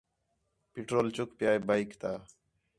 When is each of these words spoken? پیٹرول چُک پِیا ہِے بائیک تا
پیٹرول 0.73 1.07
چُک 1.15 1.29
پِیا 1.37 1.51
ہِے 1.53 1.59
بائیک 1.67 1.89
تا 2.01 2.11